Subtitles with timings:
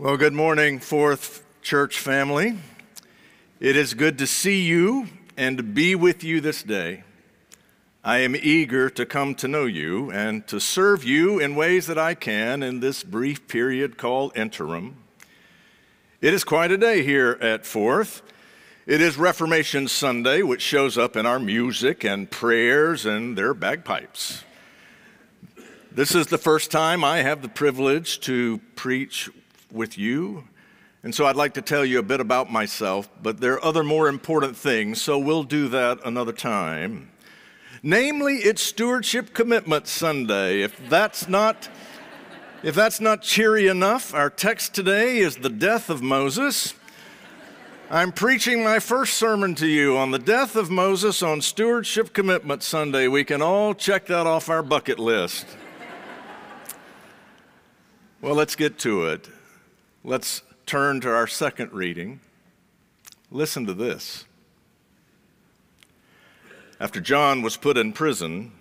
[0.00, 2.56] Well, good morning, Fourth Church family.
[3.60, 7.04] It is good to see you and to be with you this day.
[8.02, 11.98] I am eager to come to know you and to serve you in ways that
[11.98, 14.96] I can in this brief period called interim.
[16.22, 18.22] It is quite a day here at Fourth.
[18.86, 24.44] It is Reformation Sunday, which shows up in our music and prayers and their bagpipes.
[25.92, 29.28] This is the first time I have the privilege to preach
[29.72, 30.44] with you.
[31.02, 33.82] And so I'd like to tell you a bit about myself, but there are other
[33.82, 37.10] more important things, so we'll do that another time.
[37.82, 40.60] Namely, it's Stewardship Commitment Sunday.
[40.60, 41.70] If that's not
[42.62, 46.74] if that's not cheery enough, our text today is the death of Moses.
[47.90, 52.62] I'm preaching my first sermon to you on the death of Moses on Stewardship Commitment
[52.62, 53.08] Sunday.
[53.08, 55.46] We can all check that off our bucket list.
[58.20, 59.26] well, let's get to it.
[60.02, 62.20] Let's turn to our second reading.
[63.30, 64.24] Listen to this.
[66.80, 68.52] After John was put in prison,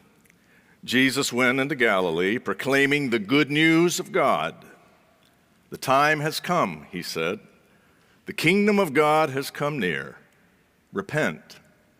[0.84, 4.54] Jesus went into Galilee proclaiming the good news of God.
[5.70, 7.40] The time has come, he said.
[8.26, 10.18] The kingdom of God has come near.
[10.92, 11.60] Repent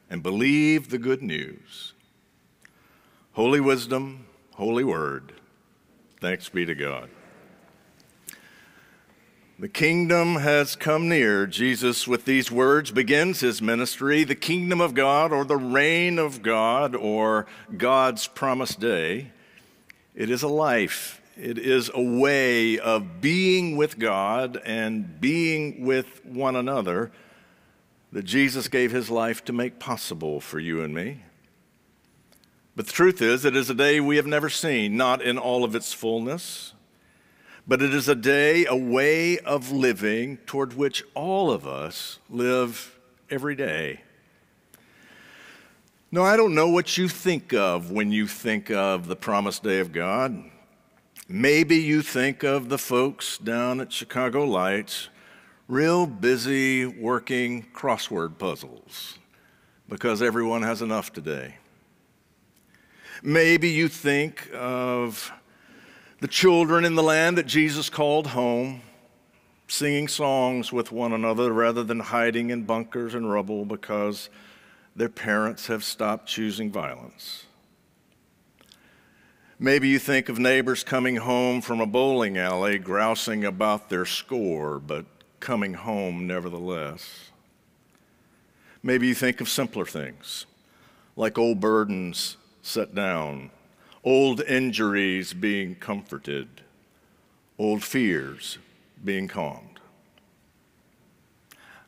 [0.10, 1.94] and believe the good news.
[3.34, 5.32] Holy wisdom, holy word.
[6.20, 7.10] Thanks be to God.
[9.60, 11.46] The kingdom has come near.
[11.46, 14.24] Jesus, with these words, begins his ministry.
[14.24, 19.34] The kingdom of God, or the reign of God, or God's promised day,
[20.16, 21.22] it is a life.
[21.36, 27.12] It is a way of being with God and being with one another
[28.14, 31.24] that Jesus gave his life to make possible for you and me.
[32.78, 35.66] But the truth is, it is a day we have never seen, not in all
[35.66, 36.76] of its fullness
[37.70, 42.98] but it is a day, a way of living toward which all of us live
[43.30, 44.02] every day.
[46.12, 49.80] No, I don't know what you think of when you think of the promised day
[49.82, 50.46] of God.
[51.28, 55.10] Maybe you think of the folks down at Chicago Lights,
[55.68, 59.20] real busy working crossword puzzles
[59.88, 61.58] because everyone has enough today.
[63.22, 65.32] Maybe you think of
[66.20, 68.82] the children in the land that Jesus called home,
[69.68, 74.30] singing songs with one another rather than hiding in bunkers and rubble because
[74.96, 77.46] their parents have stopped choosing violence.
[79.58, 84.80] Maybe you think of neighbors coming home from a bowling alley grousing about their score,
[84.80, 85.06] but
[85.40, 87.30] coming home nevertheless.
[88.82, 90.46] Maybe you think of simpler things,
[91.16, 93.52] like old burdens set down
[94.04, 96.48] old injuries being comforted,
[97.58, 98.58] old fears
[99.04, 99.80] being calmed.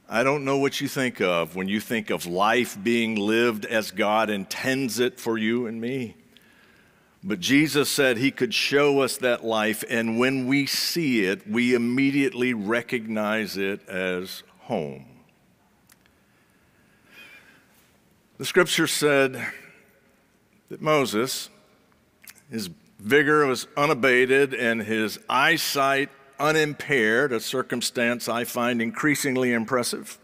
[0.10, 3.92] I don't know what you think of when you think of life being lived as
[3.92, 6.16] God intends it for you and me.
[7.24, 11.74] But Jesus said he could show us that life, and when we see it, we
[11.76, 15.06] immediately recognize it as home.
[18.38, 19.46] The scripture said
[20.70, 21.50] that Moses,
[22.52, 22.70] his
[23.00, 30.18] vigor was unabated and his eyesight unimpaired, a circumstance I find increasingly impressive.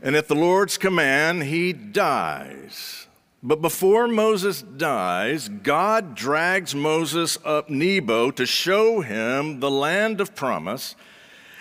[0.00, 3.06] And at the Lord's command, he dies.
[3.42, 10.34] But before Moses dies, God drags Moses up Nebo to show him the land of
[10.34, 10.94] promise.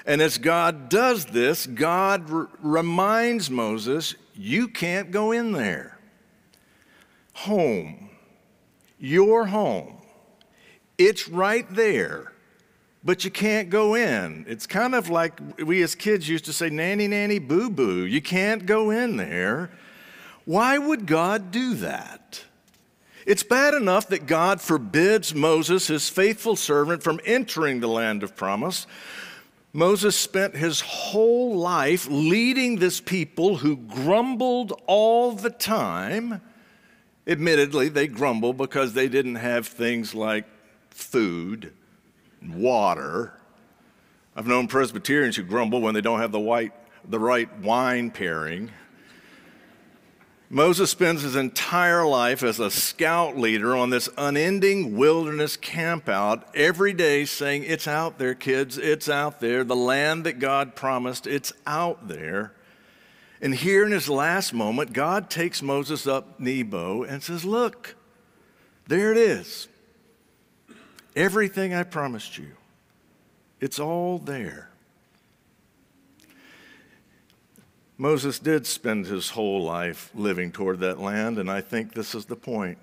[0.06, 5.98] And as God does this, God r- reminds Moses, You can't go in there.
[7.34, 8.11] Home
[9.02, 9.98] your home.
[10.98, 12.32] It's right there,
[13.04, 14.46] but you can't go in.
[14.48, 18.06] It's kind of like we as kids used to say, nanny, nanny, boo boo.
[18.06, 19.72] You can't go in there.
[20.46, 22.44] Why would God do that?
[23.26, 28.36] It's bad enough that God forbids Moses, his faithful servant, from entering the land of
[28.36, 28.88] promise.
[29.74, 36.42] Moses spent his whole life leading this people who grumbled all the time
[37.32, 40.46] Admittedly, they grumble because they didn't have things like
[40.90, 41.72] food,
[42.46, 43.34] water.
[44.36, 46.74] I've known Presbyterians who grumble when they don't have the, white,
[47.08, 48.72] the right wine pairing.
[50.50, 56.92] Moses spends his entire life as a scout leader on this unending wilderness campout every
[56.92, 59.64] day saying, It's out there, kids, it's out there.
[59.64, 62.52] The land that God promised, it's out there.
[63.42, 67.96] And here in his last moment, God takes Moses up Nebo and says, Look,
[68.88, 69.68] there it is.
[71.16, 72.52] Everything I promised you.
[73.60, 74.70] It's all there.
[77.98, 82.26] Moses did spend his whole life living toward that land, and I think this is
[82.26, 82.80] the point.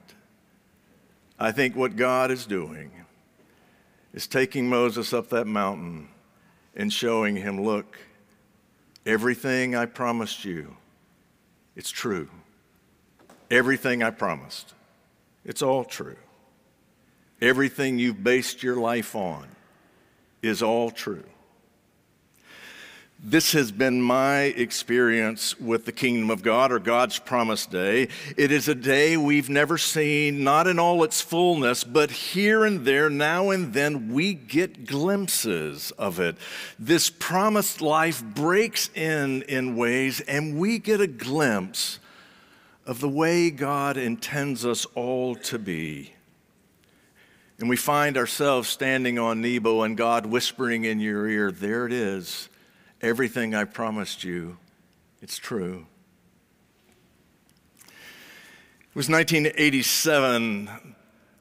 [1.38, 2.90] I think what God is doing
[4.12, 6.08] is taking Moses up that mountain
[6.76, 7.98] and showing him, look,
[9.08, 10.76] everything I promised you,
[11.74, 12.28] it's true.
[13.50, 14.74] Everything I promised,
[15.46, 16.18] it's all true.
[17.40, 19.48] Everything you've based your life on
[20.42, 21.24] is all true.
[23.30, 28.08] This has been my experience with the kingdom of God or God's promised day.
[28.38, 32.86] It is a day we've never seen, not in all its fullness, but here and
[32.86, 36.38] there, now and then, we get glimpses of it.
[36.78, 41.98] This promised life breaks in in ways, and we get a glimpse
[42.86, 46.14] of the way God intends us all to be.
[47.58, 51.92] And we find ourselves standing on Nebo and God whispering in your ear, There it
[51.92, 52.48] is
[53.00, 54.58] Everything I promised you,
[55.22, 55.86] it's true.
[57.78, 60.96] It was 1987,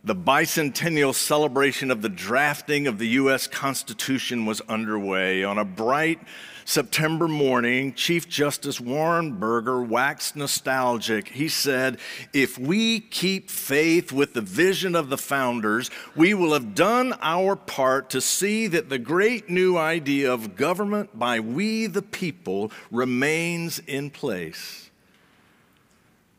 [0.08, 3.46] the bicentennial celebration of the drafting of the U.S.
[3.46, 5.44] Constitution was underway.
[5.44, 6.22] On a bright
[6.64, 11.28] September morning, Chief Justice Warren Burger waxed nostalgic.
[11.28, 12.00] He said,
[12.32, 17.58] If we keep faith with the vision of the founders, we will have done our
[17.58, 23.80] part to see that the great new idea of government by we the people remains
[23.80, 24.90] in place.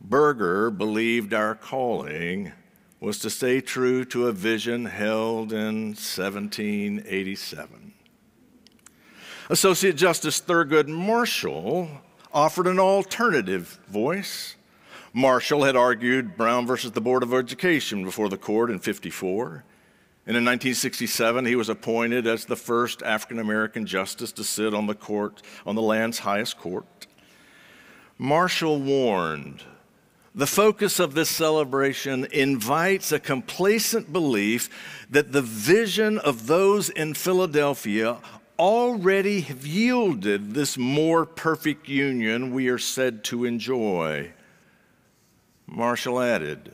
[0.00, 2.52] Burger believed our calling
[3.00, 7.92] was to stay true to a vision held in 1787.
[9.50, 11.88] Associate Justice Thurgood Marshall
[12.32, 14.56] offered an alternative voice.
[15.12, 19.64] Marshall had argued Brown versus the Board of Education before the court in 54.
[20.26, 24.86] And in 1967, he was appointed as the first African American justice to sit on
[24.86, 27.06] the court, on the land's highest court.
[28.18, 29.62] Marshall warned
[30.38, 34.70] the focus of this celebration invites a complacent belief
[35.10, 38.16] that the vision of those in Philadelphia
[38.56, 44.30] already have yielded this more perfect union we are said to enjoy.
[45.66, 46.70] Marshall added,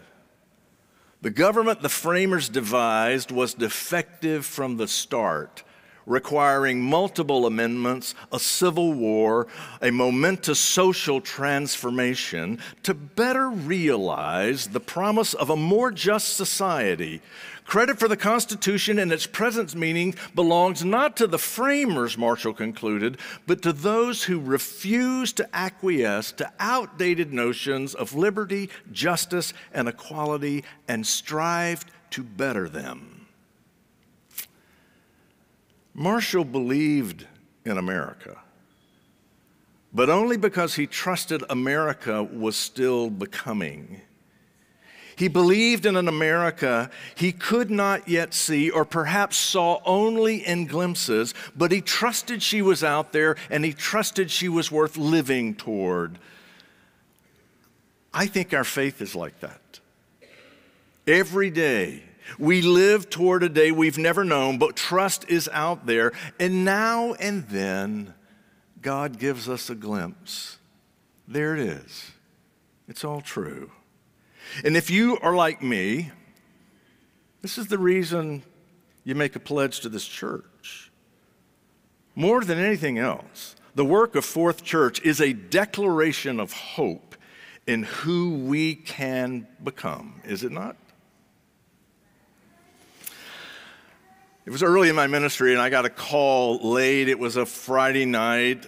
[1.23, 5.64] the government the framers devised was defective from the start,
[6.07, 9.47] requiring multiple amendments, a civil war,
[9.81, 17.21] a momentous social transformation to better realize the promise of a more just society
[17.65, 23.17] Credit for the Constitution and its present meaning belongs not to the framers, Marshall concluded,
[23.47, 30.63] but to those who refuse to acquiesce to outdated notions of liberty, justice, and equality
[30.87, 33.24] and strive to better them.
[35.95, 37.27] Marshall believed
[37.65, 38.37] in America,
[39.93, 44.01] but only because he trusted America was still becoming.
[45.17, 50.67] He believed in an America he could not yet see, or perhaps saw only in
[50.67, 55.55] glimpses, but he trusted she was out there and he trusted she was worth living
[55.55, 56.19] toward.
[58.13, 59.61] I think our faith is like that.
[61.07, 62.03] Every day,
[62.39, 66.13] we live toward a day we've never known, but trust is out there.
[66.39, 68.15] And now and then,
[68.81, 70.59] God gives us a glimpse.
[71.27, 72.13] There it is.
[72.89, 73.71] It's all true.
[74.65, 76.11] And if you are like me,
[77.43, 78.43] this is the reason
[79.05, 80.91] you make a pledge to this church.
[82.15, 87.17] More than anything else, the work of Fourth Church is a declaration of hope
[87.67, 90.77] in who we can become, is it not?
[94.47, 97.09] It was early in my ministry, and I got a call late.
[97.09, 98.67] It was a Friday night.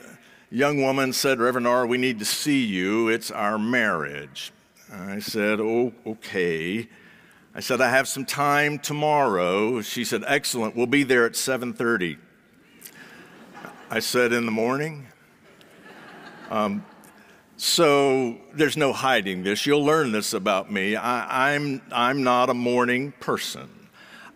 [0.51, 3.09] Young woman said, Reverend Are., we need to see you.
[3.09, 4.53] It's our marriage.
[4.91, 6.89] I said, Oh, okay.
[7.55, 9.83] I said, I have some time tomorrow.
[9.83, 10.77] She said, Excellent.
[10.77, 12.17] We'll be there at 7:30.
[13.91, 15.07] I said, In the morning?
[16.49, 16.87] Um,
[17.59, 19.67] so there's no hiding this.
[19.67, 20.97] You'll learn this about me.
[20.97, 23.76] I, I'm, I'm not a morning person.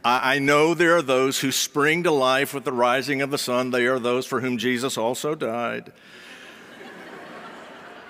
[0.04, 3.70] I, know there are those who spring to life with the rising of the sun.
[3.70, 5.92] They are those for whom Jesus also died.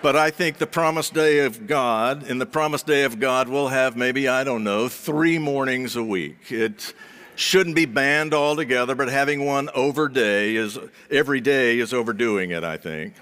[0.03, 3.69] But I think the promised day of God, in the promised day of God, we'll
[3.69, 6.51] have maybe, I don't know, three mornings a week.
[6.51, 6.95] It
[7.37, 10.79] shouldn't be banned altogether, but having one over day is,
[11.11, 13.15] every day is overdoing it, I think.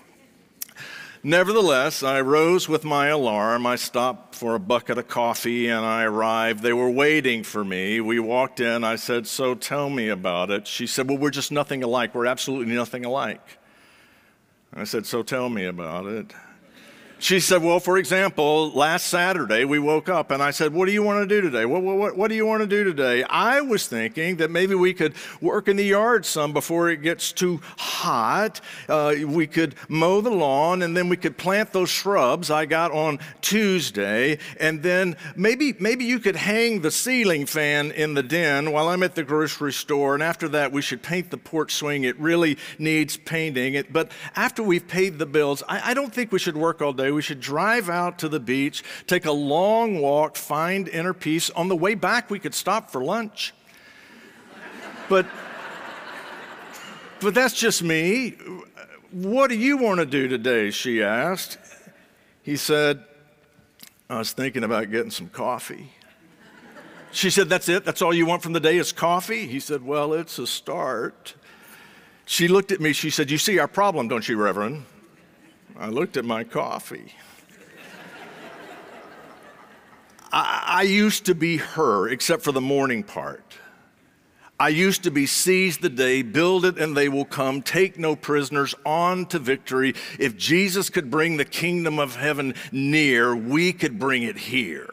[1.28, 3.66] Nevertheless, I rose with my alarm.
[3.66, 6.62] I stopped for a bucket of coffee and I arrived.
[6.62, 8.00] They were waiting for me.
[8.00, 8.82] We walked in.
[8.82, 10.66] I said, So tell me about it.
[10.66, 12.14] She said, Well, we're just nothing alike.
[12.14, 13.46] We're absolutely nothing alike.
[14.72, 16.32] I said, So tell me about it.
[17.20, 20.92] She said, Well, for example, last Saturday we woke up and I said, What do
[20.92, 21.64] you want to do today?
[21.66, 23.24] What, what, what do you want to do today?
[23.24, 27.32] I was thinking that maybe we could work in the yard some before it gets
[27.32, 28.60] too hot.
[28.88, 32.92] Uh, we could mow the lawn and then we could plant those shrubs I got
[32.92, 34.38] on Tuesday.
[34.60, 39.02] And then maybe, maybe you could hang the ceiling fan in the den while I'm
[39.02, 40.14] at the grocery store.
[40.14, 42.04] And after that, we should paint the porch swing.
[42.04, 43.74] It really needs painting.
[43.74, 46.92] It, but after we've paid the bills, I, I don't think we should work all
[46.92, 51.50] day we should drive out to the beach, take a long walk, find inner peace.
[51.50, 53.54] On the way back, we could stop for lunch.
[55.08, 55.26] But,
[57.20, 58.36] but that's just me.
[59.10, 60.70] What do you want to do today?
[60.70, 61.58] She asked.
[62.42, 63.04] He said,
[64.10, 65.92] I was thinking about getting some coffee.
[67.10, 67.84] She said, That's it?
[67.84, 69.46] That's all you want from the day is coffee?
[69.46, 71.34] He said, Well, it's a start.
[72.26, 72.92] She looked at me.
[72.92, 74.84] She said, You see our problem, don't you, Reverend?
[75.78, 77.14] I looked at my coffee.
[80.32, 83.54] I, I, used to be her, except for the morning part.
[84.58, 88.16] I used to be seize the day, build it, and they will come, take no
[88.16, 89.94] prisoners, on to victory.
[90.18, 94.92] If Jesus could bring the kingdom of heaven near, we could bring it here.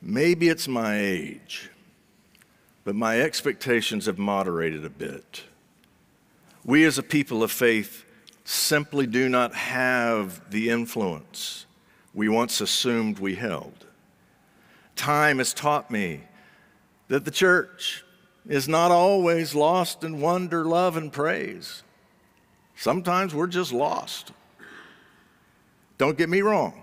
[0.00, 1.70] Maybe it's my age,
[2.84, 5.44] but my expectations have moderated a bit.
[6.64, 8.05] We as a people of faith
[8.46, 11.66] simply do not have the influence
[12.14, 13.84] we once assumed we held.
[14.94, 16.22] Time has taught me
[17.08, 18.04] that the church
[18.48, 21.82] is not always lost in wonder, love, and praise.
[22.76, 24.32] Sometimes we're just lost.
[25.98, 26.82] Don't get me wrong.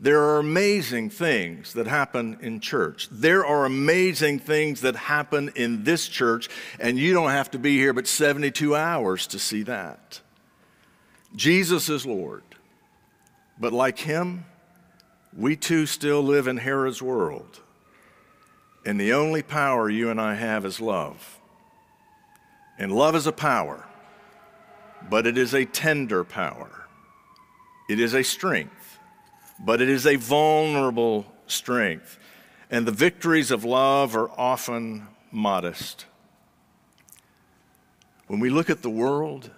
[0.00, 3.08] There are amazing things that happen in church.
[3.10, 7.76] There are amazing things that happen in this church, and you don't have to be
[7.76, 10.20] here but 72 hours to see that.
[11.34, 12.42] Jesus is Lord.
[13.60, 14.44] But like him,
[15.36, 17.60] we too still live in Herod's world.
[18.86, 21.38] And the only power you and I have is love.
[22.78, 23.84] And love is a power,
[25.10, 26.86] but it is a tender power.
[27.88, 28.98] It is a strength,
[29.58, 32.18] but it is a vulnerable strength.
[32.70, 36.06] And the victories of love are often modest.
[38.28, 39.50] When we look at the world,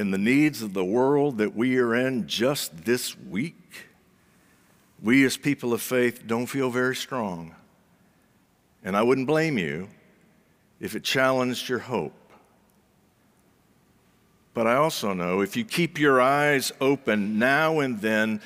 [0.00, 3.86] in the needs of the world that we are in just this week,
[5.02, 7.54] we as people of faith don't feel very strong.
[8.82, 9.88] And I wouldn't blame you
[10.80, 12.14] if it challenged your hope.
[14.54, 18.40] But I also know if you keep your eyes open now and then,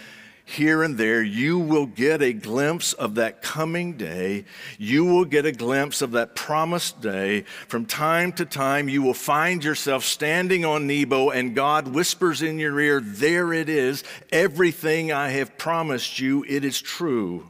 [0.45, 4.45] here and there, you will get a glimpse of that coming day.
[4.79, 7.43] You will get a glimpse of that promised day.
[7.67, 12.59] From time to time, you will find yourself standing on Nebo, and God whispers in
[12.59, 14.05] your ear, There it is.
[14.31, 17.49] Everything I have promised you, it is true.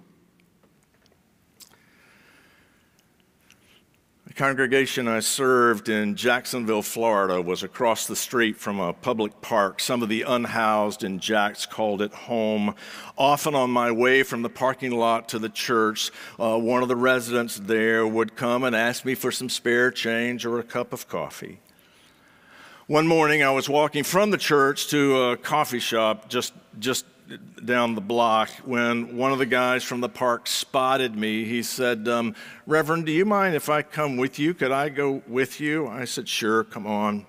[4.34, 9.78] Congregation I served in Jacksonville, Florida, was across the street from a public park.
[9.80, 12.74] Some of the unhoused in Jacks called it home.
[13.16, 16.10] Often on my way from the parking lot to the church,
[16.40, 20.44] uh, one of the residents there would come and ask me for some spare change
[20.44, 21.60] or a cup of coffee.
[22.86, 27.06] One morning, I was walking from the church to a coffee shop just, just
[27.64, 31.44] down the block when one of the guys from the park spotted me.
[31.44, 32.34] He said, um,
[32.66, 34.54] Reverend, do you mind if I come with you?
[34.54, 35.86] Could I go with you?
[35.86, 37.26] I said, Sure, come on.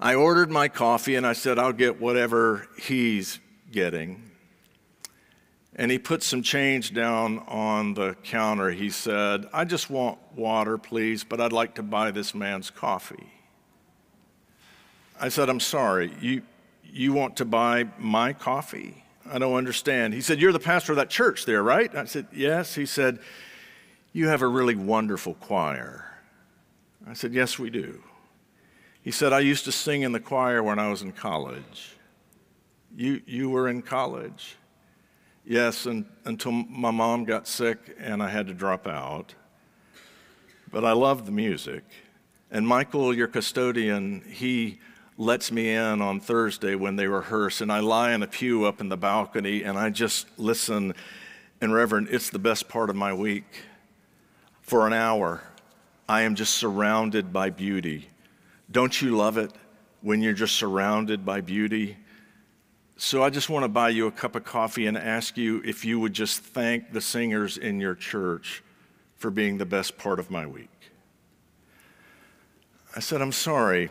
[0.00, 4.30] I ordered my coffee and I said, I'll get whatever he's getting.
[5.74, 8.70] And he put some change down on the counter.
[8.70, 13.32] He said, I just want water, please, but I'd like to buy this man's coffee.
[15.20, 16.42] I said, I'm sorry, you,
[16.90, 19.04] you want to buy my coffee?
[19.30, 20.14] I don't understand.
[20.14, 21.94] He said, You're the pastor of that church there, right?
[21.94, 22.74] I said, Yes.
[22.74, 23.18] He said,
[24.12, 26.04] You have a really wonderful choir.
[27.06, 28.02] I said, Yes, we do.
[29.02, 31.96] He said, I used to sing in the choir when I was in college.
[32.96, 34.56] You, you were in college?
[35.44, 39.34] Yes, and, until my mom got sick and I had to drop out.
[40.70, 41.84] But I loved the music.
[42.50, 44.80] And Michael, your custodian, he
[45.18, 48.80] lets me in on Thursday when they rehearse, and I lie in a pew up
[48.80, 50.94] in the balcony and I just listen.
[51.60, 53.44] And, Reverend, it's the best part of my week.
[54.62, 55.42] For an hour,
[56.08, 58.08] I am just surrounded by beauty.
[58.70, 59.52] Don't you love it?
[60.00, 61.96] when you're just surrounded by beauty.
[62.96, 65.84] So I just want to buy you a cup of coffee and ask you if
[65.84, 68.62] you would just thank the singers in your church
[69.16, 70.70] for being the best part of my week.
[72.94, 73.90] I said, I'm sorry.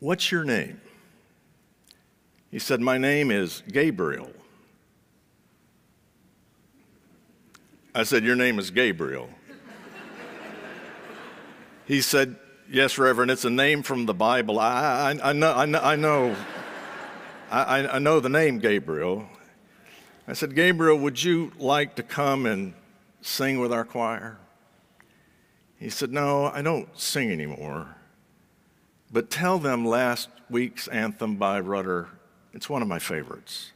[0.00, 0.80] What's your name?
[2.50, 4.30] He said, My name is Gabriel.
[7.94, 9.28] I said, Your name is Gabriel.
[11.86, 12.36] he said,
[12.70, 14.58] Yes, Reverend, it's a name from the Bible.
[14.60, 16.36] I, I, I know, I know, I know,
[17.50, 19.26] I, I know the name Gabriel.
[20.28, 22.74] I said, Gabriel, would you like to come and
[23.20, 24.38] sing with our choir?
[25.78, 27.97] He said, No, I don't sing anymore.
[29.12, 32.08] But tell them last week's anthem by Rutter.
[32.52, 33.72] It's one of my favorites.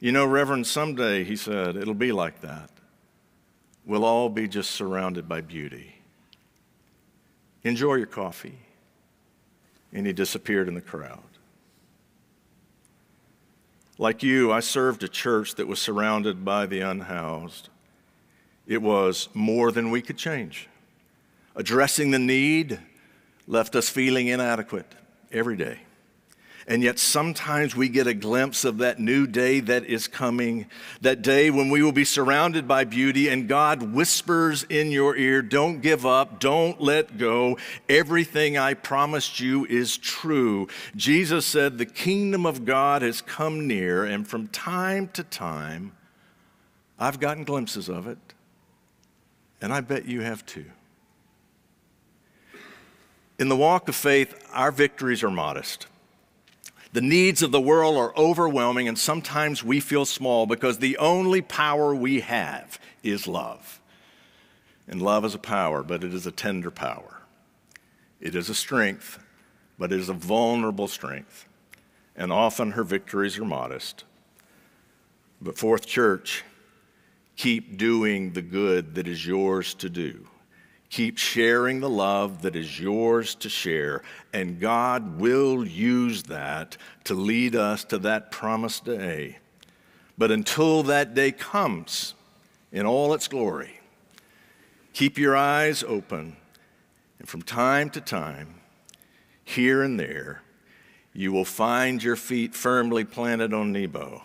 [0.00, 2.70] You know, Reverend, someday, he said, it'll be like that.
[3.84, 5.94] We'll all be just surrounded by beauty.
[7.64, 8.58] Enjoy your coffee.
[9.92, 11.22] And he disappeared in the crowd.
[13.96, 17.68] Like you, I served a church that was surrounded by the unhoused.
[18.66, 20.68] It was more than we could change.
[21.56, 22.78] Addressing the need
[23.48, 24.94] left us feeling inadequate
[25.32, 25.80] every day.
[26.68, 30.66] And yet, sometimes we get a glimpse of that new day that is coming,
[31.00, 35.40] that day when we will be surrounded by beauty, and God whispers in your ear,
[35.40, 37.56] Don't give up, don't let go.
[37.88, 40.68] Everything I promised you is true.
[40.94, 45.92] Jesus said, The kingdom of God has come near, and from time to time,
[46.98, 48.18] I've gotten glimpses of it,
[49.62, 50.66] and I bet you have too.
[53.38, 55.86] In the walk of faith, our victories are modest.
[56.92, 61.40] The needs of the world are overwhelming, and sometimes we feel small because the only
[61.40, 63.80] power we have is love.
[64.88, 67.22] And love is a power, but it is a tender power.
[68.20, 69.20] It is a strength,
[69.78, 71.46] but it is a vulnerable strength.
[72.16, 74.02] And often her victories are modest.
[75.40, 76.42] But, Fourth Church,
[77.36, 80.26] keep doing the good that is yours to do.
[80.90, 87.14] Keep sharing the love that is yours to share, and God will use that to
[87.14, 89.38] lead us to that promised day.
[90.16, 92.14] But until that day comes
[92.72, 93.80] in all its glory,
[94.94, 96.36] keep your eyes open,
[97.18, 98.54] and from time to time,
[99.44, 100.42] here and there,
[101.12, 104.22] you will find your feet firmly planted on Nebo,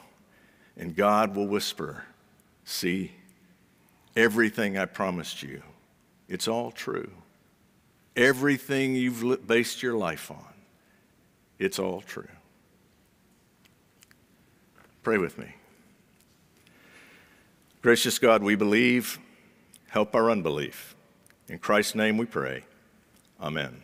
[0.78, 2.06] and God will whisper,
[2.66, 3.12] See,
[4.16, 5.62] everything I promised you
[6.34, 7.12] it's all true.
[8.16, 10.54] Everything you've based your life on,
[11.60, 12.28] it's all true.
[15.04, 15.54] Pray with me.
[17.82, 19.20] Gracious God, we believe.
[19.90, 20.96] Help our unbelief.
[21.48, 22.64] In Christ's name we pray.
[23.40, 23.84] Amen.